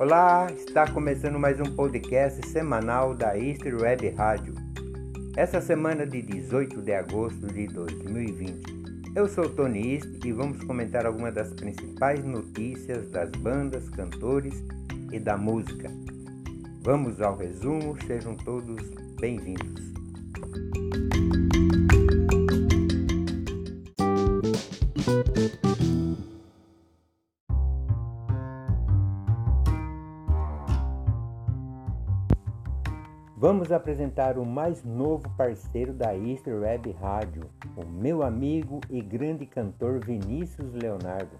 Olá, 0.00 0.46
está 0.50 0.90
começando 0.90 1.38
mais 1.38 1.60
um 1.60 1.76
podcast 1.76 2.48
semanal 2.48 3.14
da 3.14 3.36
Easter 3.36 3.78
Web 3.78 4.08
Rádio. 4.08 4.54
Essa 5.36 5.60
semana 5.60 6.06
de 6.06 6.22
18 6.22 6.80
de 6.80 6.94
agosto 6.94 7.46
de 7.48 7.66
2020. 7.66 9.12
Eu 9.14 9.28
sou 9.28 9.46
Tony 9.50 9.96
East 9.96 10.24
e 10.24 10.32
vamos 10.32 10.64
comentar 10.64 11.04
algumas 11.04 11.34
das 11.34 11.52
principais 11.52 12.24
notícias 12.24 13.10
das 13.10 13.30
bandas, 13.32 13.90
cantores 13.90 14.64
e 15.12 15.18
da 15.18 15.36
música. 15.36 15.90
Vamos 16.80 17.20
ao 17.20 17.36
resumo, 17.36 17.94
sejam 18.06 18.34
todos 18.36 18.80
bem-vindos. 19.20 19.89
Vamos 33.50 33.72
apresentar 33.72 34.38
o 34.38 34.46
mais 34.46 34.84
novo 34.84 35.28
parceiro 35.30 35.92
da 35.92 36.16
Easter 36.16 36.54
Web 36.54 36.92
Rádio, 36.92 37.50
o 37.76 37.84
meu 37.84 38.22
amigo 38.22 38.80
e 38.88 39.02
grande 39.02 39.44
cantor 39.44 39.98
Vinícius 39.98 40.72
Leonardo. 40.72 41.36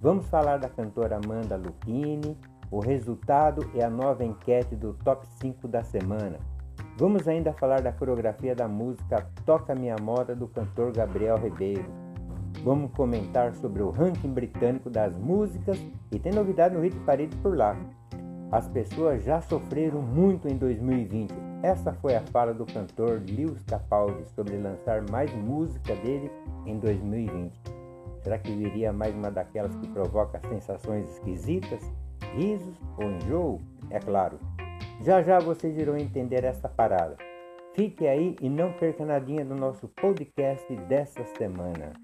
Vamos 0.00 0.26
falar 0.26 0.56
da 0.56 0.68
cantora 0.68 1.20
Amanda 1.24 1.54
Lupini, 1.54 2.36
o 2.72 2.80
resultado 2.80 3.70
e 3.72 3.80
a 3.80 3.88
nova 3.88 4.24
enquete 4.24 4.74
do 4.74 4.94
Top 5.04 5.24
5 5.40 5.68
da 5.68 5.84
semana. 5.84 6.40
Vamos 6.98 7.28
ainda 7.28 7.52
falar 7.52 7.80
da 7.82 7.92
coreografia 7.92 8.56
da 8.56 8.66
música 8.66 9.24
Toca 9.46 9.76
Minha 9.76 9.96
Moda 10.02 10.34
do 10.34 10.48
cantor 10.48 10.90
Gabriel 10.90 11.36
Ribeiro. 11.36 11.86
Vamos 12.64 12.90
comentar 12.94 13.54
sobre 13.54 13.80
o 13.80 13.90
ranking 13.90 14.32
britânico 14.32 14.90
das 14.90 15.16
músicas 15.16 15.78
e 16.10 16.18
tem 16.18 16.32
novidade 16.32 16.74
no 16.74 16.80
Hit 16.80 16.98
Parade 17.06 17.36
por 17.36 17.56
lá. 17.56 17.76
As 18.54 18.68
pessoas 18.68 19.24
já 19.24 19.40
sofreram 19.40 20.00
muito 20.00 20.46
em 20.46 20.56
2020. 20.56 21.43
Essa 21.64 21.94
foi 21.94 22.14
a 22.14 22.20
fala 22.20 22.52
do 22.52 22.66
cantor 22.66 23.22
Lewis 23.26 23.64
Capaldi 23.64 24.22
sobre 24.34 24.54
lançar 24.58 25.02
mais 25.10 25.32
música 25.32 25.96
dele 25.96 26.30
em 26.66 26.78
2020. 26.78 27.58
Será 28.22 28.38
que 28.38 28.54
viria 28.54 28.92
mais 28.92 29.14
uma 29.14 29.30
daquelas 29.30 29.74
que 29.76 29.88
provoca 29.88 30.38
sensações 30.46 31.08
esquisitas, 31.08 31.80
risos 32.34 32.78
ou 32.98 33.10
enjoo? 33.10 33.62
É 33.88 33.98
claro. 33.98 34.38
Já 35.00 35.22
já 35.22 35.38
vocês 35.38 35.74
irão 35.78 35.96
entender 35.96 36.44
essa 36.44 36.68
parada. 36.68 37.16
Fique 37.72 38.06
aí 38.06 38.36
e 38.42 38.50
não 38.50 38.70
perca 38.74 39.06
nadinha 39.06 39.42
do 39.42 39.54
nosso 39.54 39.88
podcast 39.88 40.76
dessa 40.86 41.24
semana. 41.38 42.03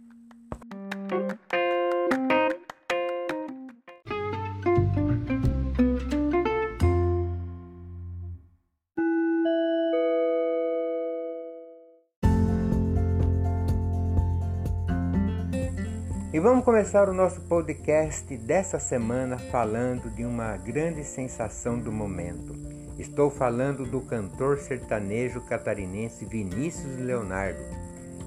E 16.32 16.38
vamos 16.38 16.64
começar 16.64 17.08
o 17.08 17.12
nosso 17.12 17.40
podcast 17.40 18.36
dessa 18.36 18.78
semana 18.78 19.36
falando 19.36 20.08
de 20.08 20.24
uma 20.24 20.56
grande 20.56 21.02
sensação 21.02 21.76
do 21.76 21.90
momento. 21.90 22.54
Estou 22.96 23.28
falando 23.28 23.84
do 23.84 24.00
cantor 24.00 24.58
sertanejo 24.58 25.40
catarinense 25.40 26.24
Vinícius 26.24 27.00
Leonardo, 27.00 27.58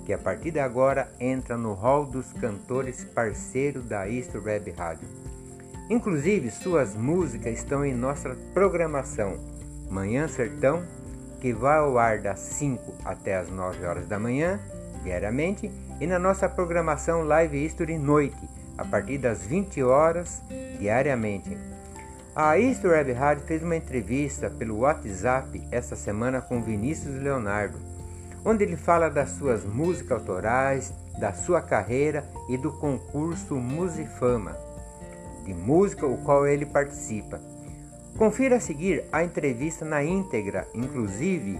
que 0.06 0.12
a 0.12 0.18
partir 0.18 0.52
de 0.52 0.60
agora 0.60 1.10
entra 1.18 1.56
no 1.56 1.72
hall 1.72 2.06
dos 2.06 2.34
cantores 2.34 3.06
parceiro 3.06 3.82
da 3.82 4.06
Easter 4.10 4.44
Web 4.44 4.72
Rádio. 4.72 5.08
Inclusive, 5.90 6.52
suas 6.52 6.98
músicas 6.98 7.58
estão 7.58 7.86
em 7.86 7.94
nossa 7.94 8.36
programação 8.54 9.38
Manhã 9.90 10.28
Sertão, 10.28 10.83
que 11.39 11.54
vai 11.54 11.77
ao 11.77 11.98
ar 11.98 12.20
das 12.20 12.39
5 12.39 12.95
até 13.06 13.38
as 13.38 13.50
9 13.50 13.86
horas 13.86 14.06
da 14.08 14.20
manhã, 14.20 14.60
diariamente, 15.06 15.72
e 15.99 16.08
na 16.08 16.17
nossa 16.17 16.49
programação 16.49 17.23
Live 17.23 17.65
History 17.65 17.98
Noite, 17.98 18.49
a 18.77 18.86
partir 18.86 19.17
das 19.17 19.45
20 19.45 19.83
horas 19.83 20.42
diariamente. 20.80 21.58
A 22.36 22.59
Easter 22.59 22.92
Web 22.92 23.11
Rádio 23.11 23.45
fez 23.45 23.61
uma 23.61 23.76
entrevista 23.76 24.49
pelo 24.49 24.80
WhatsApp 24.80 25.61
essa 25.71 25.95
semana 25.95 26.42
com 26.42 26.64
Vinícius 26.64 27.21
Leonardo, 27.21 27.77
onde 28.43 28.64
ele 28.64 28.76
fala 28.76 29.09
das 29.09 29.30
suas 29.32 29.64
músicas 29.64 30.20
autorais, 30.20 30.93
da 31.20 31.32
sua 31.32 31.61
carreira 31.61 32.27
e 32.49 32.58
do 32.58 32.71
concurso 32.71 33.55
Musifama, 33.55 34.58
de 35.45 35.53
música 35.53 36.08
o 36.08 36.17
qual 36.17 36.48
ele 36.48 36.65
participa. 36.65 37.39
Confira 38.17 38.58
a 38.58 38.59
seguir 38.59 39.05
a 39.11 39.23
entrevista 39.23 39.86
na 39.86 40.03
íntegra, 40.03 40.67
inclusive 40.73 41.59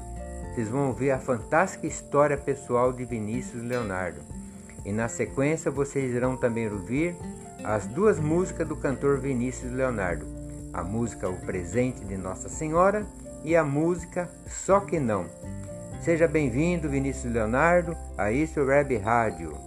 vocês 0.54 0.70
vão 0.70 0.90
ouvir 0.90 1.10
a 1.10 1.18
fantástica 1.18 1.88
história 1.88 2.38
pessoal 2.38 2.94
de 2.94 3.04
Vinícius 3.06 3.64
Leonardo. 3.64 4.22
E 4.86 4.92
na 4.92 5.08
sequência 5.08 5.72
vocês 5.72 6.14
irão 6.14 6.38
também 6.38 6.72
ouvir 6.72 7.16
as 7.64 7.88
duas 7.88 8.20
músicas 8.20 8.68
do 8.68 8.76
cantor 8.76 9.18
Vinícius 9.18 9.72
Leonardo: 9.72 10.28
a 10.72 10.84
música 10.84 11.28
O 11.28 11.38
Presente 11.38 12.06
de 12.06 12.16
Nossa 12.18 12.50
Senhora 12.50 13.04
e 13.44 13.56
a 13.56 13.64
música 13.64 14.30
Só 14.46 14.80
Que 14.80 15.00
Não. 15.00 15.26
Seja 16.02 16.28
bem-vindo, 16.28 16.88
Vinícius 16.88 17.34
Leonardo, 17.34 17.98
a 18.16 18.32
Isso 18.32 18.62
Web 18.62 18.96
Rádio. 18.98 19.63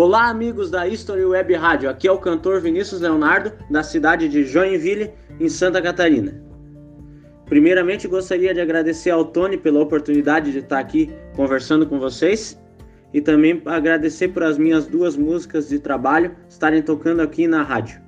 Olá, 0.00 0.28
amigos 0.28 0.70
da 0.70 0.86
History 0.86 1.24
Web 1.24 1.52
Rádio. 1.54 1.90
Aqui 1.90 2.06
é 2.06 2.12
o 2.12 2.18
cantor 2.18 2.60
Vinícius 2.60 3.00
Leonardo, 3.00 3.52
da 3.68 3.82
cidade 3.82 4.28
de 4.28 4.44
Joinville, 4.44 5.10
em 5.40 5.48
Santa 5.48 5.82
Catarina. 5.82 6.40
Primeiramente, 7.46 8.06
gostaria 8.06 8.54
de 8.54 8.60
agradecer 8.60 9.10
ao 9.10 9.24
Tony 9.24 9.56
pela 9.56 9.80
oportunidade 9.80 10.52
de 10.52 10.60
estar 10.60 10.78
aqui 10.78 11.12
conversando 11.34 11.84
com 11.84 11.98
vocês 11.98 12.56
e 13.12 13.20
também 13.20 13.60
agradecer 13.66 14.28
por 14.28 14.44
as 14.44 14.56
minhas 14.56 14.86
duas 14.86 15.16
músicas 15.16 15.68
de 15.68 15.80
trabalho 15.80 16.36
estarem 16.48 16.80
tocando 16.80 17.20
aqui 17.20 17.48
na 17.48 17.64
rádio. 17.64 18.00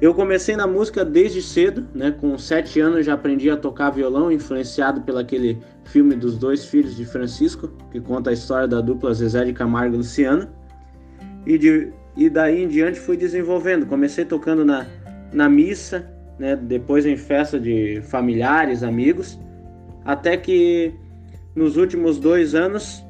Eu 0.00 0.14
comecei 0.14 0.54
na 0.54 0.68
música 0.68 1.04
desde 1.04 1.42
cedo, 1.42 1.88
né? 1.92 2.12
Com 2.12 2.38
sete 2.38 2.78
anos 2.78 3.04
já 3.04 3.14
aprendi 3.14 3.50
a 3.50 3.56
tocar 3.56 3.90
violão, 3.90 4.30
influenciado 4.30 5.00
pelo 5.00 5.18
aquele 5.18 5.58
filme 5.86 6.14
dos 6.14 6.36
dois 6.36 6.64
filhos 6.64 6.96
de 6.96 7.04
Francisco, 7.04 7.68
que 7.90 8.00
conta 8.00 8.30
a 8.30 8.32
história 8.32 8.68
da 8.68 8.80
dupla 8.80 9.14
Zezé 9.14 9.44
de 9.44 9.52
Camargo 9.52 9.94
e 9.94 9.98
Luciano. 9.98 10.48
E, 11.46 11.56
de, 11.56 11.92
e 12.16 12.28
daí 12.28 12.62
em 12.62 12.68
diante 12.68 12.98
fui 12.98 13.16
desenvolvendo. 13.16 13.86
Comecei 13.86 14.24
tocando 14.24 14.64
na, 14.64 14.86
na 15.32 15.48
missa, 15.48 16.10
né? 16.38 16.56
depois 16.56 17.06
em 17.06 17.16
festa 17.16 17.58
de 17.58 18.00
familiares, 18.02 18.82
amigos, 18.82 19.38
até 20.04 20.36
que 20.36 20.92
nos 21.54 21.76
últimos 21.76 22.18
dois 22.18 22.54
anos 22.54 23.04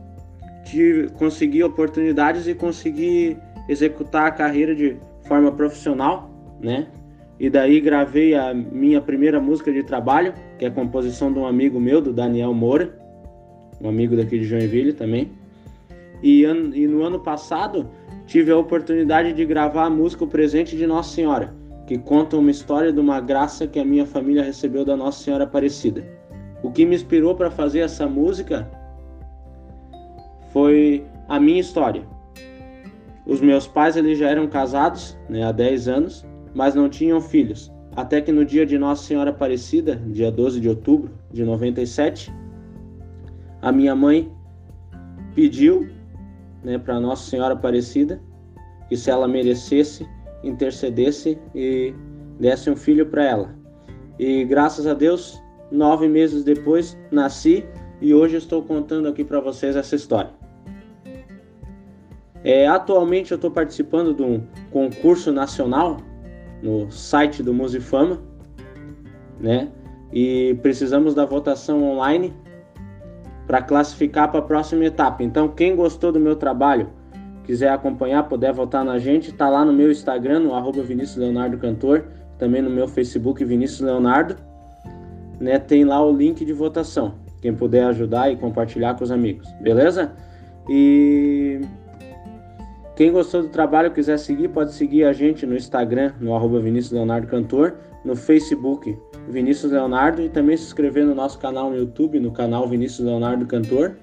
tive, 0.65 1.09
consegui 1.11 1.63
oportunidades 1.63 2.47
e 2.47 2.55
consegui 2.55 3.37
executar 3.69 4.27
a 4.27 4.31
carreira 4.31 4.75
de 4.75 4.97
forma 5.27 5.51
profissional, 5.53 6.31
né? 6.61 6.87
E 7.39 7.51
daí 7.51 7.81
gravei 7.81 8.35
a 8.35 8.55
minha 8.55 9.01
primeira 9.01 9.39
música 9.39 9.71
de 9.71 9.83
trabalho, 9.83 10.33
que 10.59 10.65
é 10.65 10.69
a 10.69 10.71
composição 10.71 11.33
de 11.33 11.39
um 11.39 11.47
amigo 11.47 11.79
meu, 11.79 12.01
do 12.01 12.13
Daniel 12.13 12.55
Moura, 12.55 12.99
um 13.81 13.89
amigo 13.89 14.17
daqui 14.17 14.39
de 14.39 14.45
Joinville 14.45 14.95
também. 14.95 15.31
E, 16.23 16.45
e 16.45 16.87
no 16.87 17.03
ano 17.03 17.21
passado 17.21 17.91
tive 18.27 18.51
a 18.51 18.57
oportunidade 18.57 19.35
de 19.35 19.45
gravar 19.45 19.85
a 19.85 19.91
música 19.91 20.25
O 20.25 20.27
Presente 20.27 20.77
de 20.77 20.87
Nossa 20.87 21.15
Senhora, 21.15 21.55
que 21.87 21.99
conta 21.99 22.39
uma 22.39 22.51
história 22.51 22.91
de 22.91 22.99
uma 22.99 23.21
graça 23.21 23.67
que 23.67 23.79
a 23.79 23.85
minha 23.85 24.07
família 24.07 24.43
recebeu 24.43 24.85
da 24.85 24.97
Nossa 24.97 25.23
Senhora 25.23 25.45
Aparecida. 25.45 26.03
O 26.63 26.71
que 26.71 26.87
me 26.87 26.97
inspirou 26.97 27.35
para 27.35 27.51
fazer 27.51 27.81
essa 27.81 28.09
música 28.09 28.69
foi 30.53 31.05
a 31.29 31.39
minha 31.39 31.61
história. 31.61 32.03
Os 33.27 33.43
meus 33.43 33.67
pais 33.67 33.95
eles 33.97 34.19
já 34.19 34.31
eram 34.31 34.47
casados 34.47 35.19
né, 35.29 35.43
há 35.43 35.53
10 35.53 35.89
anos 35.89 36.27
mas 36.57 36.75
não 36.75 36.89
tinham 36.89 37.21
filhos. 37.21 37.71
Até 37.95 38.19
que 38.21 38.33
no 38.33 38.43
dia 38.43 38.65
de 38.65 38.79
Nossa 38.79 39.05
Senhora 39.05 39.29
Aparecida, 39.29 39.97
dia 40.07 40.31
12 40.33 40.59
de 40.59 40.71
outubro 40.71 41.11
de 41.31 41.45
97, 41.45 42.33
a 43.61 43.71
minha 43.71 43.95
mãe 43.95 44.33
pediu 45.35 45.87
né, 46.65 46.79
para 46.79 46.99
Nossa 46.99 47.29
Senhora 47.29 47.53
Aparecida 47.53 48.21
que 48.89 48.97
se 48.97 49.11
ela 49.11 49.29
merecesse, 49.29 50.09
intercedesse 50.43 51.39
e 51.55 51.93
desse 52.41 52.71
um 52.71 52.77
filho 52.77 53.05
para 53.05 53.25
ela. 53.25 53.55
E 54.19 54.43
graças 54.45 54.87
a 54.87 54.95
Deus, 54.95 55.43
nove 55.71 56.09
meses 56.09 56.43
depois, 56.43 56.97
nasci 57.11 57.67
e 58.01 58.15
hoje 58.15 58.37
estou 58.37 58.63
contando 58.63 59.09
aqui 59.09 59.23
para 59.25 59.41
vocês 59.41 59.77
essa 59.77 59.95
história. 59.95 60.31
É, 62.43 62.67
atualmente 62.67 63.33
eu 63.33 63.37
estou 63.37 63.51
participando 63.51 64.15
de 64.15 64.23
um 64.23 64.43
concurso 64.71 65.31
nacional 65.33 65.99
no 66.67 66.91
site 66.91 67.45
do 67.45 67.55
Musifama, 67.55 68.19
né? 69.39 69.69
E 70.13 70.59
precisamos 70.63 71.15
da 71.15 71.25
votação 71.25 71.83
online 71.85 72.35
para 73.47 73.63
classificar 73.63 74.31
para 74.31 74.41
a 74.41 74.43
próxima 74.43 74.85
etapa. 74.85 75.23
Então, 75.23 75.47
quem 75.47 75.77
gostou 75.77 76.11
do 76.11 76.19
meu 76.19 76.35
trabalho, 76.35 76.89
quiser 77.45 77.71
acompanhar, 77.71 78.25
puder 78.25 78.53
votar 78.53 78.85
na 78.85 78.99
gente, 78.99 79.33
tá 79.33 79.49
lá 79.49 79.65
no 79.65 79.73
meu 79.73 79.93
Instagram, 79.93 80.41
no 80.41 80.55
arroba 80.55 80.83
Vinícius 80.83 81.19
Leonardo 81.19 81.57
Cantor, 81.57 82.07
também 82.37 82.61
no 82.61 82.71
meu 82.71 82.89
Facebook 82.89 83.45
Vinícius 83.45 83.81
Leonardo, 83.81 84.37
né? 85.39 85.59
Tem 85.61 85.85
lá 85.85 86.05
o 86.05 86.13
link 86.13 86.45
de 86.45 86.53
votação. 86.53 87.15
Quem 87.41 87.55
puder 87.55 87.85
ajudar 87.85 88.33
e 88.33 88.37
compartilhar 88.37 88.95
com 88.95 89.05
os 89.05 89.13
amigos, 89.13 89.49
beleza? 89.61 90.13
E 90.69 91.61
quem 92.97 93.13
gostou 93.13 93.43
do 93.43 93.49
trabalho 93.49 93.93
quiser 93.93 94.19
seguir, 94.19 94.49
pode 94.49 94.73
seguir 94.73 95.05
a 95.05 95.13
gente 95.13 95.45
no 95.45 95.55
Instagram, 95.55 96.15
no 96.19 96.35
arroba 96.35 96.59
Vinícius 96.59 96.93
Leonardo 96.93 97.27
Cantor, 97.27 97.75
no 98.03 98.17
Facebook 98.17 98.99
Vinícius 99.29 99.71
Leonardo 99.71 100.23
e 100.23 100.31
também 100.31 100.57
se 100.57 100.65
inscrever 100.65 101.05
no 101.05 101.15
nosso 101.15 101.39
canal 101.39 101.71
no 101.71 101.77
YouTube, 101.77 102.19
no 102.19 102.33
canal 102.33 102.67
Vinícius 102.67 103.07
Leonardo 103.07 103.45
Cantor. 103.45 103.97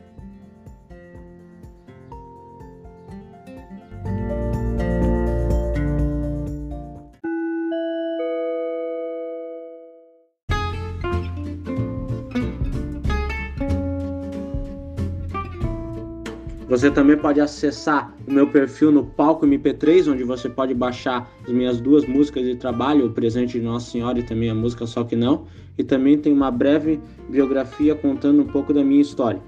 Você 16.73 16.89
também 16.89 17.15
pode 17.15 17.39
acessar 17.39 18.11
o 18.27 18.33
meu 18.33 18.47
perfil 18.47 18.91
no 18.91 19.05
Palco 19.05 19.45
MP3, 19.45 20.11
onde 20.11 20.23
você 20.23 20.49
pode 20.49 20.73
baixar 20.73 21.31
as 21.47 21.53
minhas 21.53 21.79
duas 21.79 22.03
músicas 22.03 22.43
de 22.43 22.55
trabalho, 22.55 23.05
o 23.05 23.11
Presente 23.11 23.59
de 23.59 23.63
Nossa 23.63 23.91
Senhora 23.91 24.17
e 24.17 24.23
também 24.23 24.49
a 24.49 24.55
música 24.55 24.87
Só 24.87 25.03
Que 25.03 25.15
Não. 25.15 25.45
E 25.77 25.83
também 25.83 26.17
tem 26.17 26.33
uma 26.33 26.49
breve 26.49 26.99
biografia 27.29 27.93
contando 27.93 28.41
um 28.41 28.47
pouco 28.47 28.73
da 28.73 28.83
minha 28.83 29.03
história. 29.03 29.39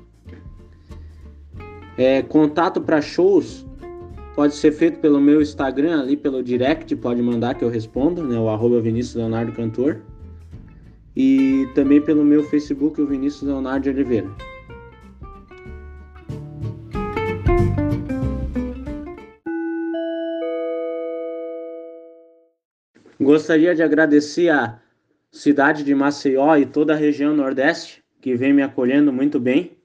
É, 1.97 2.21
contato 2.21 2.79
para 2.79 3.01
shows 3.01 3.65
pode 4.35 4.53
ser 4.53 4.71
feito 4.73 4.99
pelo 4.99 5.19
meu 5.19 5.41
Instagram, 5.41 6.01
ali 6.01 6.15
pelo 6.15 6.43
direct, 6.43 6.95
pode 6.97 7.23
mandar 7.23 7.55
que 7.55 7.65
eu 7.65 7.69
respondo, 7.69 8.23
né, 8.23 8.37
o 8.37 8.49
arroba 8.49 8.79
Vinícius 8.79 9.15
Leonardo 9.15 9.51
Cantor. 9.51 10.01
E 11.15 11.67
também 11.73 11.99
pelo 11.99 12.23
meu 12.23 12.43
Facebook, 12.43 13.01
o 13.01 13.07
Vinícius 13.07 13.41
Leonardo 13.49 13.89
Oliveira. 13.89 14.29
Gostaria 23.19 23.73
de 23.73 23.81
agradecer 23.81 24.49
a 24.49 24.79
cidade 25.31 25.83
de 25.83 25.95
Maceió 25.95 26.57
e 26.57 26.65
toda 26.65 26.93
a 26.93 26.97
região 26.97 27.33
Nordeste 27.33 28.03
que 28.19 28.35
vem 28.35 28.51
me 28.51 28.61
acolhendo 28.61 29.13
muito 29.13 29.39
bem, 29.39 29.77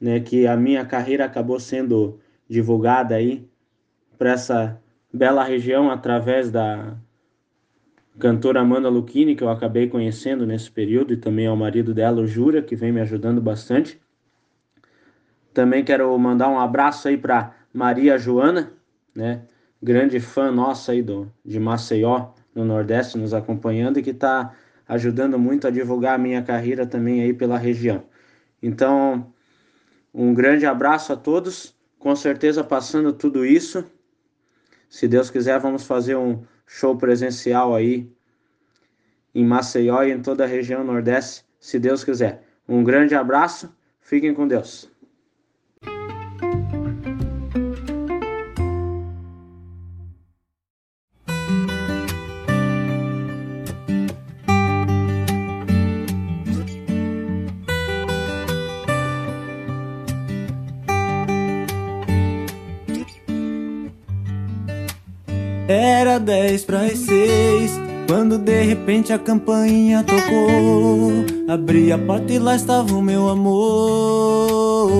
né, 0.00 0.18
que 0.18 0.46
a 0.46 0.56
minha 0.56 0.84
carreira 0.84 1.24
acabou 1.24 1.60
sendo 1.60 2.18
divulgada 2.48 3.14
aí 3.14 3.46
para 4.18 4.32
essa 4.32 4.80
bela 5.12 5.44
região 5.44 5.90
através 5.90 6.50
da 6.50 6.96
cantora 8.18 8.60
Amanda 8.60 8.88
Lucchini, 8.88 9.36
que 9.36 9.44
eu 9.44 9.48
acabei 9.48 9.88
conhecendo 9.88 10.46
nesse 10.46 10.70
período, 10.70 11.12
e 11.12 11.16
também 11.16 11.46
ao 11.46 11.56
marido 11.56 11.94
dela, 11.94 12.20
o 12.20 12.26
Júlia, 12.26 12.62
que 12.62 12.74
vem 12.74 12.90
me 12.90 13.00
ajudando 13.00 13.40
bastante. 13.40 14.00
Também 15.54 15.84
quero 15.84 16.16
mandar 16.18 16.48
um 16.48 16.58
abraço 16.58 17.08
aí 17.08 17.16
para 17.16 17.54
Maria 17.72 18.18
Joana, 18.18 18.72
né, 19.14 19.42
grande 19.82 20.18
fã 20.18 20.50
nossa 20.50 20.92
aí 20.92 21.02
do, 21.02 21.30
de 21.44 21.60
Maceió, 21.60 22.32
no 22.54 22.64
Nordeste 22.64 23.18
nos 23.18 23.32
acompanhando 23.32 23.98
e 23.98 24.02
que 24.02 24.10
está 24.10 24.54
ajudando 24.88 25.38
muito 25.38 25.66
a 25.66 25.70
divulgar 25.70 26.14
a 26.14 26.18
minha 26.18 26.42
carreira 26.42 26.86
também 26.86 27.22
aí 27.22 27.32
pela 27.32 27.56
região. 27.56 28.04
Então, 28.62 29.32
um 30.12 30.34
grande 30.34 30.66
abraço 30.66 31.12
a 31.12 31.16
todos. 31.16 31.74
Com 31.98 32.16
certeza, 32.16 32.64
passando 32.64 33.12
tudo 33.12 33.44
isso, 33.44 33.84
se 34.88 35.06
Deus 35.06 35.30
quiser, 35.30 35.60
vamos 35.60 35.84
fazer 35.84 36.16
um 36.16 36.42
show 36.66 36.96
presencial 36.96 37.74
aí 37.74 38.10
em 39.34 39.44
Maceió 39.44 40.02
e 40.02 40.10
em 40.10 40.20
toda 40.20 40.44
a 40.44 40.46
região 40.46 40.82
Nordeste, 40.82 41.44
se 41.60 41.78
Deus 41.78 42.02
quiser. 42.02 42.42
Um 42.68 42.82
grande 42.82 43.14
abraço, 43.14 43.72
fiquem 44.00 44.34
com 44.34 44.48
Deus. 44.48 44.89
Dez 66.30 66.64
para 66.64 66.82
as 66.82 66.96
seis 67.00 67.72
Quando 68.06 68.38
de 68.38 68.62
repente 68.62 69.12
a 69.12 69.18
campainha 69.18 70.04
tocou. 70.04 71.24
Abri 71.48 71.90
a 71.90 71.98
porta 71.98 72.32
e 72.32 72.38
lá 72.38 72.54
estava 72.54 72.94
o 72.94 73.02
meu 73.02 73.28
amor. 73.28 74.90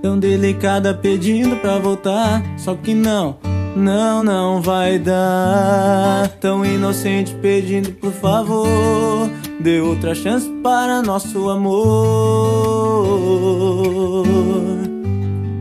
Tão 0.00 0.16
delicada 0.18 0.94
pedindo 0.94 1.56
pra 1.56 1.78
voltar 1.78 2.40
Só 2.56 2.76
que 2.76 2.94
não, 2.94 3.36
não, 3.74 4.22
não 4.22 4.62
vai 4.62 4.96
dar. 5.00 6.28
Tão 6.40 6.64
inocente 6.64 7.34
pedindo 7.42 7.90
por 7.92 8.12
favor 8.12 9.28
Dê 9.58 9.80
outra 9.80 10.14
chance 10.14 10.48
para 10.62 11.02
nosso 11.02 11.50
amor 11.50 12.86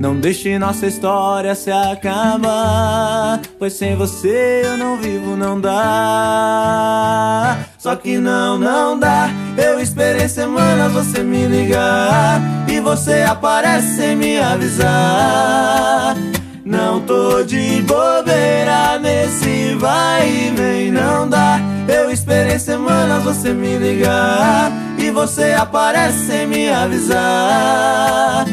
não 0.05 0.19
deixe 0.19 0.59
nossa 0.59 0.85
história 0.85 1.55
se 1.55 1.71
acabar 1.71 3.41
Pois 3.57 3.73
sem 3.73 3.95
você 3.95 4.61
eu 4.63 4.77
não 4.77 4.97
vivo, 4.97 5.35
não 5.35 5.59
dá. 5.59 7.57
Só 7.79 7.95
que 7.95 8.19
não, 8.19 8.55
não 8.59 8.99
dá. 8.99 9.31
Eu 9.57 9.79
esperei 9.79 10.29
semanas 10.29 10.91
você 10.91 11.23
me 11.23 11.47
ligar 11.47 12.39
E 12.67 12.79
você 12.79 13.23
aparece 13.23 13.95
sem 13.95 14.15
me 14.15 14.39
avisar. 14.39 16.15
Não 16.63 17.01
tô 17.01 17.41
de 17.41 17.81
bobeira 17.81 18.99
nesse 18.99 19.73
vai 19.73 20.29
e 20.29 20.51
vem, 20.51 20.91
não 20.91 21.27
dá. 21.27 21.59
Eu 21.87 22.11
esperei 22.11 22.59
semanas 22.59 23.23
você 23.23 23.51
me 23.53 23.79
ligar 23.79 24.71
E 24.99 25.09
você 25.09 25.53
aparece 25.53 26.27
sem 26.27 26.45
me 26.45 26.69
avisar 26.69 28.45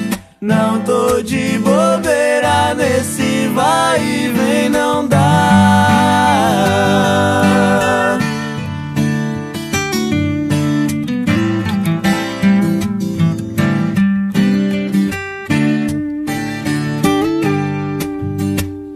não 0.43 0.81
tô 0.81 1.23
de 1.23 1.57
bobeira 1.59 2.75
nesse 2.75 3.47
vai 3.55 4.05
e 4.05 4.29
vem, 4.29 4.69
não 4.69 5.07
dá. 5.07 5.39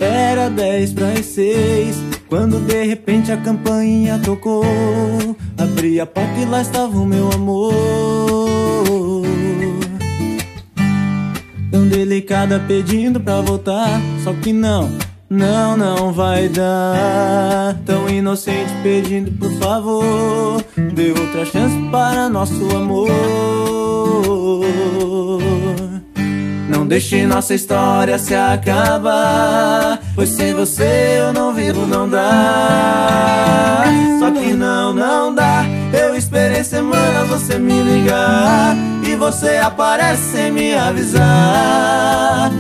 Era 0.00 0.50
dez 0.50 0.92
para 0.92 1.10
as 1.10 1.26
seis. 1.26 1.96
Quando 2.28 2.58
de 2.66 2.82
repente 2.84 3.30
a 3.30 3.36
campainha 3.36 4.18
tocou, 4.18 4.64
abri 5.56 6.00
a 6.00 6.06
porta 6.06 6.40
e 6.40 6.44
lá 6.44 6.60
estava 6.60 6.98
o 6.98 7.06
meu 7.06 7.30
amor 7.30 8.95
delicada 11.88 12.62
pedindo 12.66 13.20
pra 13.20 13.40
voltar. 13.40 14.00
Só 14.22 14.32
que 14.32 14.52
não, 14.52 14.90
não, 15.28 15.76
não 15.76 16.12
vai 16.12 16.48
dar. 16.48 17.76
Tão 17.84 18.08
inocente 18.08 18.72
pedindo 18.82 19.30
por 19.32 19.52
favor. 19.58 20.64
Dê 20.94 21.10
outra 21.10 21.44
chance 21.44 21.76
para 21.90 22.28
nosso 22.28 22.64
amor. 22.76 23.10
Não 26.68 26.86
deixe 26.86 27.26
nossa 27.26 27.54
história 27.54 28.18
se 28.18 28.34
acabar. 28.34 30.00
Pois 30.14 30.30
sem 30.30 30.54
você 30.54 31.18
eu 31.20 31.32
não 31.32 31.52
vivo, 31.54 31.86
não 31.86 32.08
dá. 32.08 33.84
Só 34.18 34.30
que 34.30 34.52
não, 34.52 34.92
não 34.92 35.34
dá. 35.34 35.64
Esperei 36.26 36.64
semanas 36.64 37.28
você 37.28 37.56
me 37.56 37.80
ligar 37.82 38.74
você 39.14 39.58
aparece 39.58 40.22
sem 40.32 40.50
me 40.50 40.74
avisar. 40.74 42.50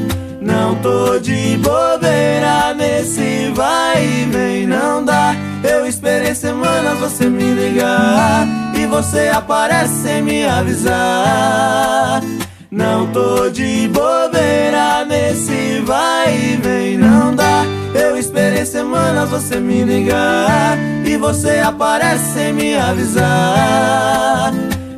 Não 0.40 0.76
tô 0.76 1.18
de 1.18 1.56
bobeira 1.58 2.72
nesse 2.74 3.50
vai 3.56 4.04
e 4.04 4.24
vem, 4.26 4.66
não 4.68 5.04
dá. 5.04 5.34
Eu 5.64 5.84
esperei 5.84 6.32
semanas 6.32 6.96
você 7.00 7.28
me 7.28 7.54
ligar 7.54 8.46
E 8.72 8.86
você 8.86 9.30
aparece 9.34 9.94
sem 9.94 10.22
me 10.22 10.46
avisar. 10.46 12.22
Não 12.70 13.08
tô 13.08 13.50
de 13.50 13.88
bobeira 13.88 15.04
nesse 15.06 15.80
vai 15.84 16.36
e 16.36 16.56
vem, 16.56 16.98
não 16.98 17.34
dá 17.34 17.64
Esperei 18.46 18.64
semanas 18.64 19.28
você 19.28 19.58
me 19.58 19.82
ligar 19.82 20.78
E 21.04 21.16
você 21.16 21.58
aparece 21.58 22.32
sem 22.32 22.52
me 22.52 22.76
avisar 22.76 24.52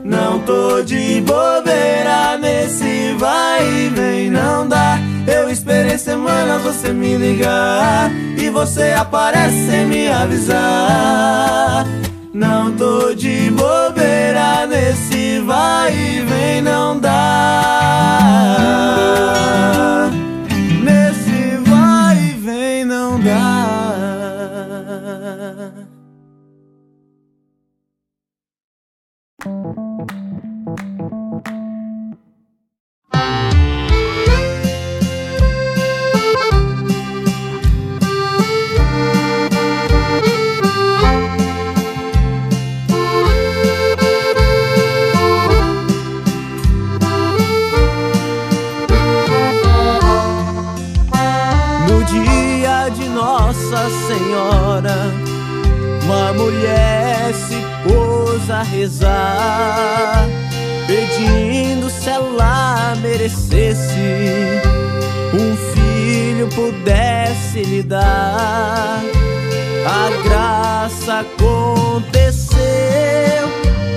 Não 0.05 0.39
tô 0.41 0.83
de 0.83 1.23
bobeira 1.23 2.37
nesse 2.37 3.15
vai 3.17 3.67
e 3.67 3.89
vem, 3.89 4.31
não 4.31 4.69
dá. 4.69 4.99
Eu 5.27 5.49
esperei 5.51 5.97
semanas 5.97 6.61
você 6.63 6.93
me 6.93 7.17
ligar 7.17 8.11
e 8.37 8.51
você 8.51 8.95
aparece 8.97 9.67
sem 9.67 9.87
me 9.87 10.09
avisar. 10.09 11.87
Não 12.35 12.71
tô 12.73 13.15
de 13.15 13.51
bobeira 13.51 14.67
nesse 14.67 15.41
vai 15.41 15.93
e 15.93 16.21
vem, 16.21 16.61
não 16.61 17.01
dá. 17.01 17.89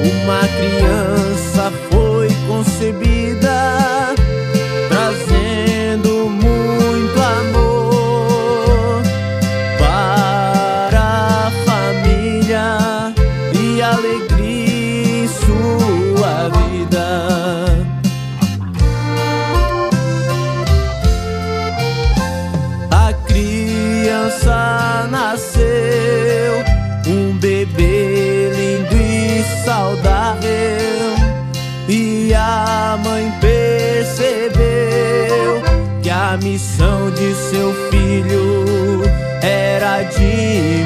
Uma 0.06 0.40
criança 0.40 1.72
foi 1.92 2.30
concebida, 2.48 3.11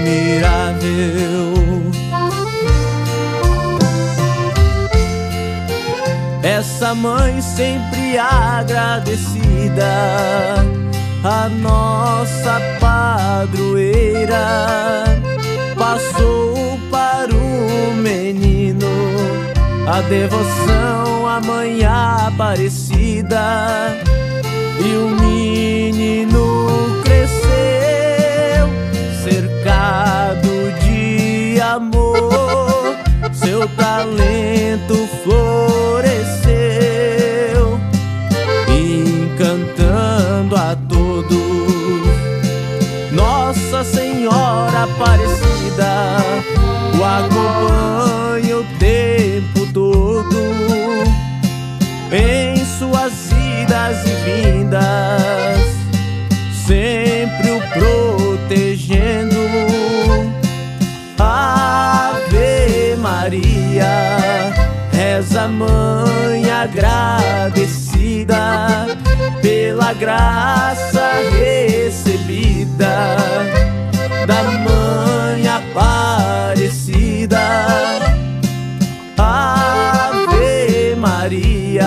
admirável. 0.05 1.53
Essa 6.43 6.93
mãe 6.93 7.41
sempre 7.41 8.17
agradecida, 8.17 9.83
a 11.24 11.50
nossa 11.50 12.62
padroeira, 12.79 14.38
passou 15.75 16.79
para 16.91 17.33
o 17.33 17.93
menino 17.95 18.85
a 19.88 20.01
devoção 20.01 21.27
à 21.27 21.41
mãe 21.41 21.83
aparecida. 21.83 23.41
E 24.79 24.95
o 24.97 25.09
menino 25.19 26.54
cercado 29.86 30.74
de 30.82 31.62
amor, 31.62 32.98
seu 33.32 33.68
talento 33.70 35.08
floresceu, 35.24 35.80
encantando 38.68 40.56
a 40.56 40.75
todos. 40.89 41.36
Nossa 43.12 43.84
Senhora 43.84 44.84
Aparecida 44.84 46.18
o 46.98 47.04
acompanha 47.04 48.58
o 48.58 48.65
tempo 48.80 49.72
todo 49.72 50.36
em 52.12 52.56
suas 52.77 53.13
idas 53.32 53.98
e 54.06 54.12
vindas, 54.25 54.64
pela 69.86 69.94
graça 69.94 71.12
recebida 71.38 73.15
da 74.25 74.42
mãe 74.42 75.48
aparecida. 75.48 77.39
Ave 79.15 80.96
Maria, 80.98 81.86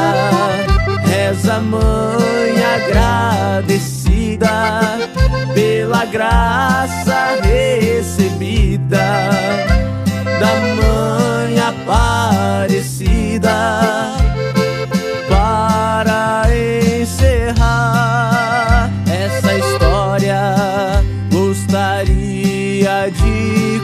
reza 1.05 1.59
mãe 1.59 2.63
agradecida 2.77 4.49
pela 5.53 6.05
graça 6.05 7.41
recebida 7.43 9.09
da 10.39 10.55
mãe 10.61 10.78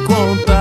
contar. 0.06 0.53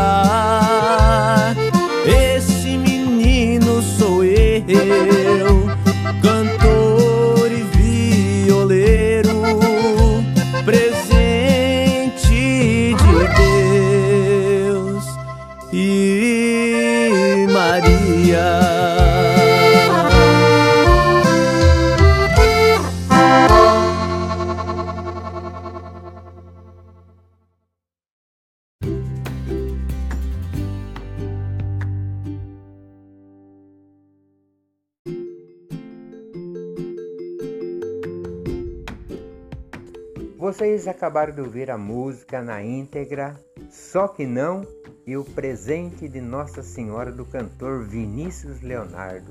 Acabaram 41.03 41.33
de 41.33 41.41
ouvir 41.41 41.69
a 41.69 41.77
música 41.77 42.41
na 42.41 42.63
íntegra 42.63 43.35
Só 43.69 44.07
que 44.07 44.25
Não 44.25 44.65
e 45.05 45.17
o 45.17 45.25
presente 45.25 46.07
de 46.07 46.21
Nossa 46.21 46.63
Senhora 46.63 47.11
do 47.11 47.25
cantor 47.25 47.83
Vinícius 47.83 48.61
Leonardo. 48.61 49.29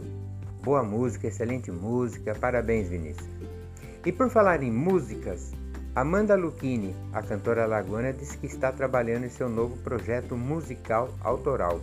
Boa 0.62 0.82
música, 0.82 1.28
excelente 1.28 1.72
música, 1.72 2.34
parabéns 2.34 2.90
Vinícius. 2.90 3.26
E 4.04 4.12
por 4.12 4.28
falar 4.28 4.62
em 4.62 4.70
músicas, 4.70 5.52
Amanda 5.94 6.34
Lucchini, 6.34 6.94
a 7.10 7.22
cantora 7.22 7.64
lagoana, 7.64 8.12
disse 8.12 8.36
que 8.36 8.44
está 8.44 8.70
trabalhando 8.70 9.24
em 9.24 9.30
seu 9.30 9.48
novo 9.48 9.78
projeto 9.78 10.36
musical 10.36 11.08
autoral. 11.22 11.80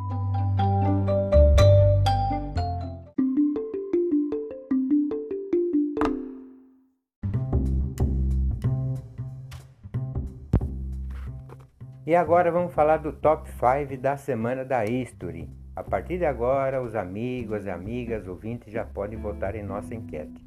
E 12.07 12.15
agora 12.15 12.53
vamos 12.53 12.75
falar 12.75 12.99
do 12.99 13.13
top 13.13 13.49
5 13.49 13.99
da 13.99 14.15
semana 14.19 14.63
da 14.63 14.85
History. 14.85 15.49
A 15.75 15.83
partir 15.83 16.19
de 16.19 16.27
agora, 16.27 16.83
os 16.83 16.95
amigos, 16.95 17.67
amigas, 17.67 18.29
ouvintes 18.29 18.71
já 18.71 18.85
podem 18.85 19.19
votar 19.19 19.55
em 19.55 19.63
nossa 19.63 19.95
enquete. 19.95 20.45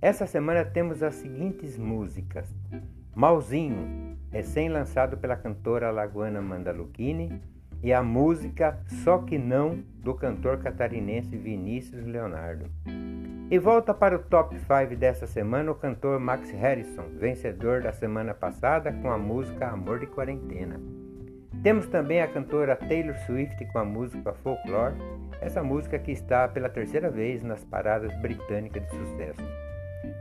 Essa 0.00 0.26
semana 0.26 0.64
temos 0.64 1.02
as 1.02 1.16
seguintes 1.16 1.76
músicas: 1.76 2.48
Malzinho, 3.14 4.16
recém-lançado 4.32 5.18
pela 5.18 5.36
cantora 5.36 5.88
alagoana 5.88 6.40
Manda 6.40 6.72
Lucchini, 6.72 7.42
e 7.82 7.92
a 7.92 8.02
música 8.02 8.80
Só 9.04 9.18
Que 9.18 9.36
Não, 9.36 9.84
do 10.02 10.14
cantor 10.14 10.60
catarinense 10.60 11.36
Vinícius 11.36 12.06
Leonardo. 12.06 12.64
E 13.50 13.58
volta 13.58 13.92
para 13.92 14.14
o 14.14 14.20
top 14.20 14.56
5 14.56 14.94
dessa 14.96 15.26
semana 15.26 15.72
o 15.72 15.74
cantor 15.74 16.20
Max 16.20 16.52
Harrison, 16.52 17.02
vencedor 17.16 17.82
da 17.82 17.92
semana 17.92 18.32
passada 18.32 18.92
com 18.92 19.10
a 19.10 19.18
música 19.18 19.66
Amor 19.66 19.98
de 19.98 20.06
Quarentena. 20.06 20.80
Temos 21.60 21.88
também 21.88 22.22
a 22.22 22.28
cantora 22.28 22.76
Taylor 22.76 23.16
Swift 23.26 23.64
com 23.72 23.80
a 23.80 23.84
música 23.84 24.32
Folklore, 24.34 24.94
essa 25.40 25.64
música 25.64 25.98
que 25.98 26.12
está 26.12 26.46
pela 26.46 26.68
terceira 26.68 27.10
vez 27.10 27.42
nas 27.42 27.64
paradas 27.64 28.14
britânicas 28.20 28.84
de 28.84 28.90
sucesso. 28.90 29.42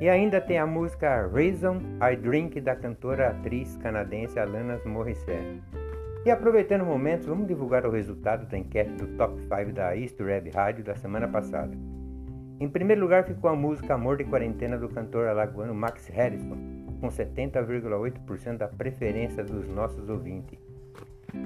E 0.01 0.09
ainda 0.09 0.41
tem 0.41 0.57
a 0.57 0.65
música 0.65 1.29
Reason 1.31 1.79
I 2.01 2.15
Drink 2.15 2.59
da 2.59 2.75
cantora 2.75 3.29
atriz 3.29 3.77
canadense 3.77 4.39
Alanis 4.39 4.83
Morissette. 4.86 5.62
E 6.25 6.31
aproveitando 6.31 6.81
o 6.81 6.88
momento, 6.88 7.27
vamos 7.27 7.48
divulgar 7.48 7.86
o 7.86 7.91
resultado 7.91 8.48
da 8.48 8.57
enquete 8.57 8.91
do 8.93 9.15
Top 9.17 9.39
5 9.39 9.71
da 9.71 9.96
East 9.96 10.20
Web 10.20 10.50
Rádio 10.50 10.83
da 10.83 10.96
semana 10.96 11.27
passada. 11.27 11.77
Em 12.59 12.67
primeiro 12.67 13.00
lugar 13.00 13.24
ficou 13.24 13.50
a 13.50 13.55
música 13.55 13.93
Amor 13.93 14.17
de 14.17 14.25
Quarentena 14.25 14.77
do 14.77 14.89
cantor 14.89 15.27
alagoano 15.27 15.74
Max 15.74 16.07
Harrison, 16.09 16.57
com 17.00 17.07
70,8% 17.07 18.57
da 18.57 18.67
preferência 18.67 19.45
dos 19.45 19.65
nossos 19.69 20.09
ouvintes. 20.09 20.59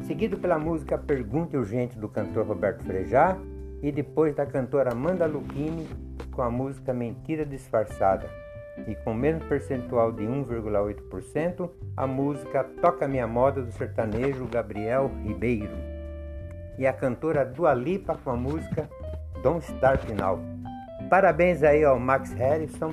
Seguido 0.02 0.39
pela 0.39 0.58
música 0.58 0.97
Pergunta 0.97 1.56
Urgente 1.56 1.99
do 1.99 2.10
cantor 2.10 2.47
Roberto 2.47 2.84
Frejá 2.84 3.38
e 3.84 3.91
depois 3.91 4.34
da 4.34 4.43
cantora 4.47 4.91
Amanda 4.91 5.28
Lucchini 5.28 5.88
com 6.32 6.41
a 6.41 6.49
música 6.49 6.91
Mentira 6.91 7.45
Disfarçada. 7.45 8.28
E 8.88 8.95
com 8.95 9.13
mesmo 9.13 9.45
percentual 9.45 10.12
de 10.12 10.23
1,8%, 10.23 11.69
a 11.95 12.08
música 12.08 12.63
Toca 12.82 13.08
Minha 13.08 13.28
Moda 13.28 13.62
do 13.62 13.71
sertanejo 13.71 14.47
Gabriel 14.47 15.12
Ribeiro. 15.23 15.76
E 16.80 16.88
a 16.88 16.93
cantora 16.93 17.45
Dua 17.45 17.76
Lipa 17.76 18.17
com 18.23 18.32
a 18.32 18.36
música 18.36 18.89
Don't 19.43 19.63
Start 19.63 20.10
Now. 20.10 20.53
Parabéns 21.13 21.62
aí 21.62 21.84
ao 21.84 21.99
Max 21.99 22.34
Harrison 22.34 22.89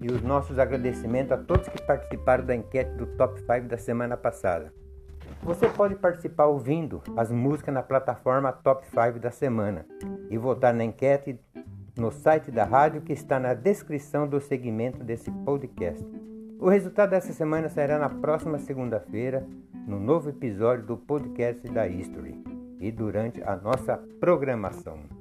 e 0.00 0.10
os 0.10 0.20
nossos 0.22 0.58
agradecimentos 0.58 1.30
a 1.30 1.36
todos 1.38 1.68
que 1.68 1.80
participaram 1.80 2.44
da 2.44 2.52
enquete 2.52 2.90
do 2.96 3.06
Top 3.06 3.38
5 3.38 3.68
da 3.68 3.78
semana 3.78 4.16
passada. 4.16 4.72
Você 5.44 5.68
pode 5.68 5.94
participar 5.94 6.46
ouvindo 6.46 7.00
as 7.16 7.30
músicas 7.30 7.72
na 7.72 7.80
plataforma 7.80 8.50
Top 8.50 8.84
5 8.86 9.20
da 9.20 9.30
semana 9.30 9.86
e 10.28 10.36
votar 10.36 10.74
na 10.74 10.82
enquete 10.82 11.38
no 11.96 12.10
site 12.10 12.50
da 12.50 12.64
rádio 12.64 13.02
que 13.02 13.12
está 13.12 13.38
na 13.38 13.54
descrição 13.54 14.26
do 14.26 14.40
segmento 14.40 15.04
desse 15.04 15.30
podcast. 15.30 16.04
O 16.58 16.68
resultado 16.68 17.10
dessa 17.10 17.32
semana 17.32 17.68
será 17.68 18.00
na 18.00 18.08
próxima 18.08 18.58
segunda-feira, 18.58 19.46
no 19.86 20.00
novo 20.00 20.28
episódio 20.28 20.86
do 20.86 20.96
podcast 20.96 21.68
da 21.68 21.86
History 21.86 22.34
e 22.80 22.90
durante 22.90 23.40
a 23.44 23.54
nossa 23.54 23.96
programação. 24.18 25.19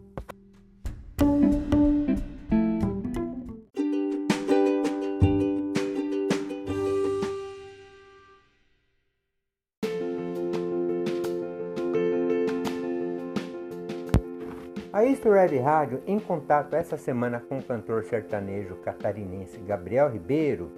Easter 15.20 15.34
Red 15.34 15.60
Rádio, 15.60 16.02
em 16.08 16.18
contato 16.18 16.78
essa 16.78 16.96
semana 16.96 17.42
com 17.42 17.58
o 17.58 17.64
cantor 17.64 18.06
sertanejo 18.06 18.76
catarinense 18.76 19.60
Gabriel 19.60 20.10
Ribeiro, 20.10 20.72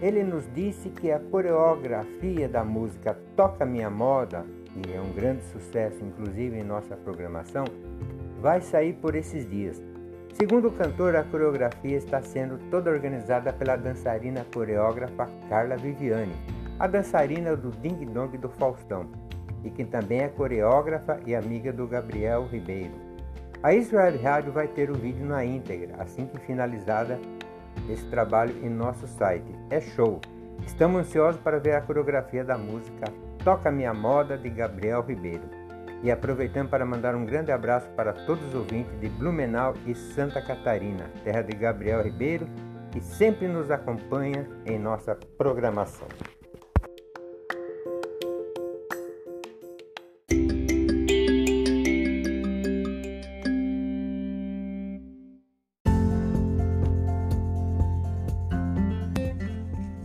ele 0.00 0.24
nos 0.24 0.52
disse 0.52 0.88
que 0.88 1.12
a 1.12 1.20
coreografia 1.20 2.48
da 2.48 2.64
música 2.64 3.16
Toca 3.36 3.64
Minha 3.64 3.88
Moda, 3.88 4.44
que 4.66 4.92
é 4.92 5.00
um 5.00 5.12
grande 5.12 5.44
sucesso 5.44 6.04
inclusive 6.04 6.58
em 6.58 6.64
nossa 6.64 6.96
programação, 6.96 7.64
vai 8.40 8.60
sair 8.60 8.94
por 8.94 9.14
esses 9.14 9.48
dias. 9.48 9.80
Segundo 10.32 10.66
o 10.66 10.72
cantor, 10.72 11.14
a 11.14 11.22
coreografia 11.22 11.96
está 11.96 12.20
sendo 12.20 12.58
toda 12.68 12.90
organizada 12.90 13.52
pela 13.52 13.76
dançarina 13.76 14.44
coreógrafa 14.52 15.28
Carla 15.48 15.76
Viviane, 15.76 16.34
a 16.80 16.88
dançarina 16.88 17.54
do 17.54 17.70
Ding 17.70 18.06
Dong 18.06 18.36
do 18.38 18.48
Faustão, 18.48 19.08
e 19.62 19.70
que 19.70 19.84
também 19.84 20.22
é 20.22 20.28
coreógrafa 20.28 21.20
e 21.24 21.32
amiga 21.32 21.72
do 21.72 21.86
Gabriel 21.86 22.44
Ribeiro. 22.50 23.01
A 23.62 23.72
Israel 23.72 24.20
Rádio 24.20 24.50
vai 24.50 24.66
ter 24.66 24.90
o 24.90 24.94
vídeo 24.94 25.24
na 25.24 25.44
íntegra 25.44 25.94
assim 26.02 26.26
que 26.26 26.36
finalizada 26.40 27.20
esse 27.88 28.04
trabalho 28.06 28.52
em 28.60 28.68
nosso 28.68 29.06
site. 29.06 29.54
É 29.70 29.80
show! 29.80 30.20
Estamos 30.66 31.02
ansiosos 31.02 31.40
para 31.40 31.60
ver 31.60 31.76
a 31.76 31.80
coreografia 31.80 32.42
da 32.42 32.58
música 32.58 33.04
Toca 33.44 33.70
Minha 33.70 33.94
Moda 33.94 34.36
de 34.36 34.50
Gabriel 34.50 35.00
Ribeiro. 35.02 35.44
E 36.02 36.10
aproveitando 36.10 36.70
para 36.70 36.84
mandar 36.84 37.14
um 37.14 37.24
grande 37.24 37.52
abraço 37.52 37.88
para 37.90 38.12
todos 38.12 38.44
os 38.48 38.54
ouvintes 38.56 38.98
de 38.98 39.08
Blumenau 39.08 39.74
e 39.86 39.94
Santa 39.94 40.42
Catarina, 40.42 41.08
terra 41.22 41.42
de 41.42 41.56
Gabriel 41.56 42.02
Ribeiro, 42.02 42.48
que 42.90 43.00
sempre 43.00 43.46
nos 43.46 43.70
acompanha 43.70 44.44
em 44.66 44.76
nossa 44.76 45.14
programação. 45.38 46.08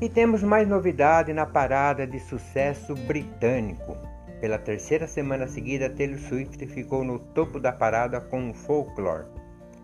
E 0.07 0.09
temos 0.09 0.41
mais 0.41 0.65
novidade 0.65 1.33
na 1.33 1.45
parada 1.45 2.07
de 2.07 2.17
sucesso 2.17 2.95
britânico. 2.95 3.97
Pela 4.39 4.57
terceira 4.57 5.05
semana 5.05 5.49
seguida, 5.49 5.89
Taylor 5.89 6.17
Swift 6.17 6.65
ficou 6.65 7.03
no 7.03 7.19
topo 7.19 7.59
da 7.59 7.73
parada 7.73 8.21
com 8.21 8.53
Folklore. 8.53 9.25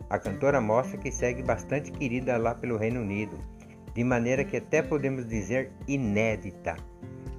A 0.09 0.17
cantora 0.17 0.62
mostra 0.62 0.97
que 0.97 1.12
segue 1.12 1.43
bastante 1.43 1.91
querida 1.91 2.38
lá 2.38 2.55
pelo 2.55 2.77
Reino 2.77 3.01
Unido, 3.01 3.38
de 3.93 4.01
maneira 4.01 4.45
que 4.45 4.55
até 4.55 4.81
podemos 4.81 5.27
dizer 5.27 5.73
inédita, 5.89 6.77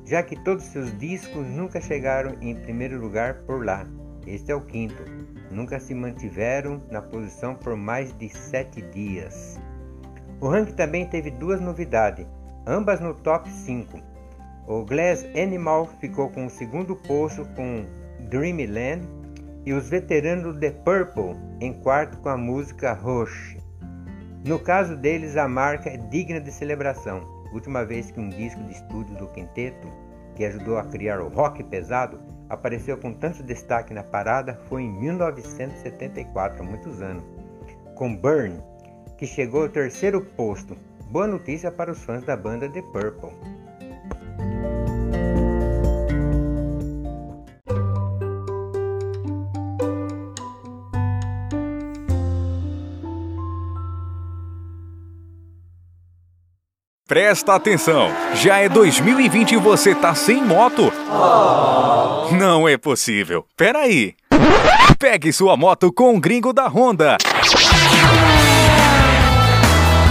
já 0.04 0.22
que 0.22 0.36
todos 0.44 0.64
seus 0.64 0.94
discos 0.98 1.46
nunca 1.46 1.80
chegaram 1.80 2.36
em 2.42 2.54
primeiro 2.54 3.00
lugar 3.00 3.44
por 3.46 3.64
lá. 3.64 3.86
Este 4.26 4.52
é 4.52 4.54
o 4.54 4.60
quinto. 4.60 5.02
Nunca 5.50 5.80
se 5.80 5.94
mantiveram 5.94 6.82
na 6.90 7.00
posição 7.00 7.54
por 7.54 7.76
mais 7.76 8.12
de 8.18 8.28
sete 8.28 8.82
dias. 8.82 9.58
O 10.38 10.48
ranking 10.48 10.74
também 10.74 11.06
teve 11.06 11.30
duas 11.30 11.62
novidades 11.62 12.26
ambas 12.66 13.00
no 13.00 13.14
top 13.14 13.50
5. 13.50 13.98
O 14.66 14.84
Glass 14.84 15.26
Animal 15.36 15.86
ficou 16.00 16.30
com 16.30 16.46
o 16.46 16.50
segundo 16.50 16.96
posto 16.96 17.44
com 17.54 17.84
Dreamland 18.30 19.06
e 19.66 19.72
os 19.72 19.88
veteranos 19.88 20.56
The 20.58 20.70
Purple 20.70 21.36
em 21.60 21.72
quarto 21.72 22.18
com 22.18 22.28
a 22.28 22.36
música 22.36 22.92
Rush. 22.92 23.56
No 24.46 24.58
caso 24.58 24.96
deles, 24.96 25.36
a 25.36 25.48
marca 25.48 25.88
é 25.88 25.96
digna 25.96 26.40
de 26.40 26.52
celebração. 26.52 27.22
Última 27.52 27.84
vez 27.84 28.10
que 28.10 28.20
um 28.20 28.28
disco 28.28 28.62
de 28.64 28.72
estúdio 28.72 29.16
do 29.16 29.28
quinteto, 29.28 29.88
que 30.34 30.44
ajudou 30.44 30.76
a 30.76 30.84
criar 30.84 31.20
o 31.20 31.28
rock 31.28 31.62
pesado, 31.62 32.20
apareceu 32.48 32.98
com 32.98 33.12
tanto 33.12 33.42
destaque 33.42 33.94
na 33.94 34.02
parada 34.02 34.58
foi 34.68 34.82
em 34.82 34.92
1974, 35.00 36.60
há 36.60 36.64
muitos 36.64 37.00
anos, 37.00 37.24
com 37.94 38.14
Burn, 38.14 38.60
que 39.16 39.26
chegou 39.26 39.62
ao 39.62 39.68
terceiro 39.68 40.20
posto. 40.20 40.76
Boa 41.14 41.28
notícia 41.28 41.70
para 41.70 41.92
os 41.92 42.02
fãs 42.02 42.24
da 42.24 42.36
banda 42.36 42.68
The 42.68 42.82
Purple. 42.82 43.30
Presta 57.06 57.54
atenção, 57.54 58.08
já 58.34 58.58
é 58.58 58.68
2020 58.68 59.52
e 59.52 59.56
você 59.56 59.94
tá 59.94 60.16
sem 60.16 60.42
moto? 60.44 60.92
Oh. 61.12 62.34
Não 62.34 62.68
é 62.68 62.76
possível. 62.76 63.46
Peraí. 63.56 64.16
Pegue 64.98 65.32
sua 65.32 65.56
moto 65.56 65.92
com 65.92 66.16
o 66.16 66.20
gringo 66.20 66.52
da 66.52 66.66
Honda 66.66 67.16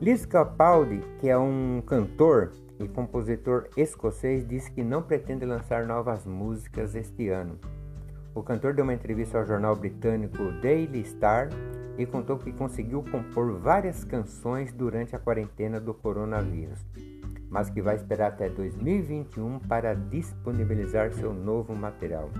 Liz 0.00 0.24
Capaldi, 0.24 1.00
que 1.18 1.28
é 1.28 1.36
um 1.36 1.82
cantor 1.84 2.52
e 2.78 2.86
compositor 2.86 3.68
escocês, 3.76 4.46
disse 4.46 4.70
que 4.70 4.82
não 4.82 5.02
pretende 5.02 5.44
lançar 5.44 5.84
novas 5.86 6.24
músicas 6.24 6.94
este 6.94 7.28
ano. 7.28 7.58
O 8.34 8.42
cantor 8.42 8.74
deu 8.74 8.84
uma 8.84 8.94
entrevista 8.94 9.38
ao 9.38 9.44
jornal 9.44 9.74
britânico 9.74 10.52
Daily 10.62 11.04
Star 11.04 11.48
e 11.98 12.06
contou 12.06 12.38
que 12.38 12.52
conseguiu 12.52 13.02
compor 13.02 13.58
várias 13.58 14.04
canções 14.04 14.72
durante 14.72 15.16
a 15.16 15.18
quarentena 15.18 15.80
do 15.80 15.92
coronavírus, 15.92 16.86
mas 17.50 17.68
que 17.68 17.82
vai 17.82 17.96
esperar 17.96 18.28
até 18.28 18.48
2021 18.48 19.58
para 19.58 19.94
disponibilizar 19.94 21.12
seu 21.12 21.34
novo 21.34 21.74
material. 21.74 22.30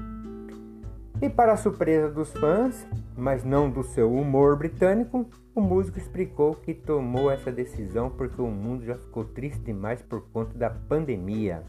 E 1.20 1.28
para 1.28 1.52
a 1.52 1.56
surpresa 1.56 2.08
dos 2.08 2.32
fãs, 2.32 2.86
mas 3.16 3.42
não 3.42 3.68
do 3.68 3.82
seu 3.82 4.14
humor 4.14 4.56
britânico, 4.56 5.26
o 5.52 5.60
músico 5.60 5.98
explicou 5.98 6.54
que 6.54 6.72
tomou 6.72 7.28
essa 7.28 7.50
decisão 7.50 8.08
porque 8.08 8.40
o 8.40 8.46
mundo 8.46 8.84
já 8.84 8.96
ficou 8.96 9.24
triste 9.24 9.60
demais 9.62 10.00
por 10.00 10.22
conta 10.32 10.56
da 10.56 10.70
pandemia. 10.70 11.64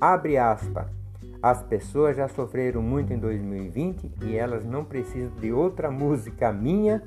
Abre 0.00 0.38
aspas. 0.38 0.86
As 1.42 1.62
pessoas 1.62 2.16
já 2.16 2.26
sofreram 2.26 2.80
muito 2.80 3.12
em 3.12 3.18
2020 3.18 4.10
e 4.22 4.34
elas 4.34 4.64
não 4.64 4.82
precisam 4.82 5.30
de 5.38 5.52
outra 5.52 5.90
música 5.90 6.50
minha. 6.50 7.02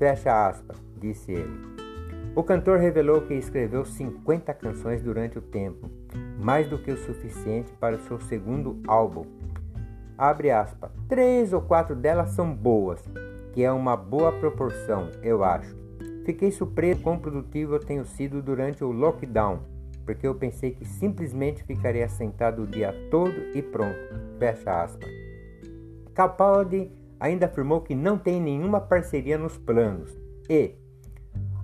Fecha 0.00 0.48
aspas, 0.48 0.76
disse 1.00 1.30
ele. 1.30 1.78
O 2.34 2.42
cantor 2.42 2.80
revelou 2.80 3.20
que 3.20 3.34
escreveu 3.34 3.84
50 3.84 4.52
canções 4.54 5.00
durante 5.00 5.38
o 5.38 5.42
tempo, 5.42 5.88
mais 6.40 6.68
do 6.68 6.76
que 6.76 6.90
o 6.90 6.96
suficiente 6.96 7.72
para 7.74 7.94
o 7.94 8.00
seu 8.00 8.20
segundo 8.20 8.80
álbum, 8.86 9.24
abre 10.18 10.50
aspas, 10.50 10.90
três 11.08 11.52
ou 11.52 11.62
quatro 11.62 11.94
delas 11.94 12.30
são 12.30 12.52
boas, 12.52 13.00
que 13.52 13.62
é 13.62 13.70
uma 13.70 13.96
boa 13.96 14.32
proporção, 14.32 15.08
eu 15.22 15.44
acho. 15.44 15.76
Fiquei 16.24 16.50
surpreso 16.50 17.00
quão 17.00 17.18
produtivo 17.18 17.76
eu 17.76 17.80
tenho 17.80 18.04
sido 18.04 18.42
durante 18.42 18.84
o 18.84 18.90
lockdown, 18.90 19.60
porque 20.04 20.26
eu 20.26 20.34
pensei 20.34 20.72
que 20.72 20.84
simplesmente 20.84 21.62
ficaria 21.62 22.08
sentado 22.08 22.62
o 22.62 22.66
dia 22.66 22.92
todo 23.10 23.34
e 23.54 23.62
pronto. 23.62 23.96
Fecha 24.38 24.82
aspas. 24.82 25.08
Capaldi 26.12 26.90
ainda 27.20 27.46
afirmou 27.46 27.80
que 27.80 27.94
não 27.94 28.18
tem 28.18 28.40
nenhuma 28.40 28.80
parceria 28.80 29.38
nos 29.38 29.56
planos 29.56 30.20
e, 30.50 30.74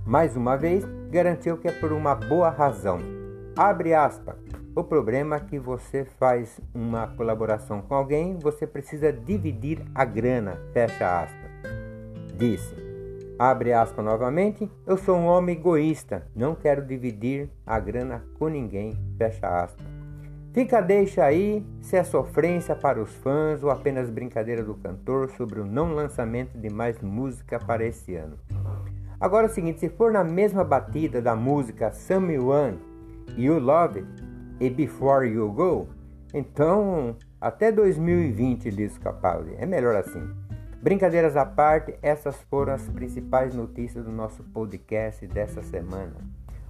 mais 0.06 0.36
uma 0.36 0.56
vez, 0.56 0.84
garantiu 1.10 1.56
que 1.58 1.68
é 1.68 1.72
por 1.72 1.92
uma 1.92 2.14
boa 2.14 2.50
razão. 2.50 2.98
Abre 3.56 3.94
aspas. 3.94 4.36
O 4.76 4.82
problema 4.82 5.36
é 5.36 5.40
que 5.40 5.56
você 5.56 6.04
faz 6.04 6.60
uma 6.74 7.06
colaboração 7.06 7.80
com 7.80 7.94
alguém, 7.94 8.36
você 8.36 8.66
precisa 8.66 9.12
dividir 9.12 9.80
a 9.94 10.04
grana, 10.04 10.58
fecha 10.72 11.22
aspas. 11.22 11.50
Disse, 12.36 12.74
abre 13.38 13.72
aspas 13.72 14.04
novamente, 14.04 14.68
eu 14.84 14.96
sou 14.96 15.16
um 15.16 15.26
homem 15.26 15.56
egoísta, 15.56 16.26
não 16.34 16.56
quero 16.56 16.84
dividir 16.84 17.48
a 17.64 17.78
grana 17.78 18.24
com 18.36 18.48
ninguém, 18.48 18.98
fecha 19.16 19.46
aspas. 19.46 19.86
Fica 20.52 20.80
deixa 20.80 21.24
aí 21.24 21.64
se 21.80 21.96
é 21.96 22.02
sofrência 22.02 22.74
para 22.74 23.00
os 23.00 23.14
fãs 23.14 23.62
ou 23.62 23.70
apenas 23.70 24.10
brincadeira 24.10 24.64
do 24.64 24.74
cantor 24.74 25.30
sobre 25.30 25.60
o 25.60 25.64
não 25.64 25.94
lançamento 25.94 26.58
de 26.58 26.68
mais 26.68 27.00
música 27.00 27.60
para 27.60 27.86
esse 27.86 28.16
ano. 28.16 28.36
Agora 29.20 29.46
é 29.46 29.50
o 29.50 29.52
seguinte, 29.52 29.78
se 29.78 29.88
for 29.88 30.10
na 30.10 30.24
mesma 30.24 30.64
batida 30.64 31.22
da 31.22 31.36
música 31.36 31.92
Someone 31.92 32.78
You 33.36 33.60
Love 33.60 34.04
e 34.60 34.70
Before 34.70 35.26
You 35.26 35.50
Go, 35.52 35.88
então 36.32 37.16
até 37.40 37.70
2020, 37.70 38.70
diz 38.70 38.96
Capaldi. 38.96 39.54
É 39.58 39.66
melhor 39.66 39.94
assim. 39.96 40.26
Brincadeiras 40.82 41.36
à 41.36 41.44
parte, 41.44 41.94
essas 42.02 42.36
foram 42.50 42.72
as 42.72 42.88
principais 42.88 43.54
notícias 43.54 44.04
do 44.04 44.10
nosso 44.10 44.42
podcast 44.44 45.26
dessa 45.26 45.62
semana. 45.62 46.14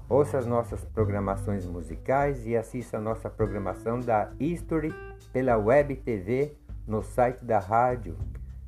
Ouça 0.08 0.36
as 0.36 0.46
nossas 0.46 0.84
programações 0.84 1.66
musicais 1.66 2.46
e 2.46 2.56
assista 2.56 2.98
a 2.98 3.00
nossa 3.00 3.30
programação 3.30 3.98
da 4.00 4.30
History 4.38 4.92
pela 5.32 5.56
Web 5.56 5.96
TV 5.96 6.56
no 6.86 7.02
site 7.02 7.44
da 7.44 7.58
rádio. 7.58 8.16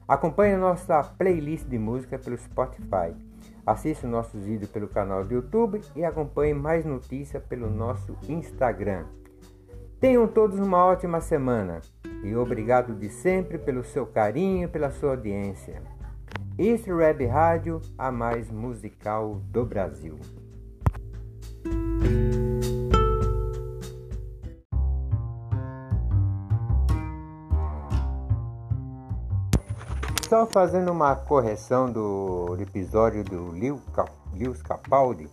Acompanhe 0.09 0.57
nossa 0.57 1.03
playlist 1.03 1.67
de 1.67 1.79
música 1.79 2.19
pelo 2.19 2.39
Spotify. 2.39 3.15
Assista 3.67 4.07
nossos 4.07 4.45
vídeos 4.45 4.71
pelo 4.71 4.89
canal 4.89 5.25
do 5.25 5.35
YouTube 5.35 5.83
e 5.95 6.05
acompanhe 6.05 6.55
mais 6.55 6.87
notícias 6.87 7.43
pelo 7.43 7.69
nosso 7.69 8.17
Instagram. 8.29 9.05
Tenham 10.01 10.27
todos 10.29 10.59
uma 10.59 10.83
ótima 10.85 11.21
semana 11.21 11.81
e 12.23 12.35
obrigado 12.37 12.95
de 12.95 13.11
sempre 13.11 13.59
pelo 13.59 13.85
seu 13.85 14.07
carinho 14.07 14.65
e 14.65 14.69
pela 14.69 14.91
sua 14.91 15.11
audiência. 15.11 15.83
Este 16.57 16.91
Web 16.93 17.27
Rádio, 17.27 17.83
a 17.99 18.13
mais 18.13 18.51
musical 18.51 19.43
do 19.51 19.67
Brasil. 19.67 20.17
Só 30.37 30.45
fazendo 30.45 30.93
uma 30.93 31.17
correção 31.17 31.91
do 31.91 32.59
episódio 32.61 33.25
do 33.25 33.53
Lewis 33.53 34.61
Capaldi, 34.61 35.31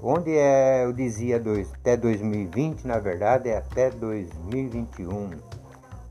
onde 0.00 0.38
é, 0.38 0.84
eu 0.84 0.92
dizia 0.92 1.40
dois, 1.40 1.74
até 1.74 1.96
2020, 1.96 2.86
na 2.86 3.00
verdade 3.00 3.48
é 3.48 3.56
até 3.56 3.90
2021. 3.90 5.30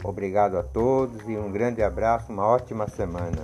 Obrigado 0.03 0.57
a 0.57 0.63
todos 0.63 1.21
e 1.29 1.37
um 1.37 1.49
grande 1.49 1.81
abraço, 1.81 2.29
uma 2.29 2.45
ótima 2.45 2.89
semana. 2.89 3.41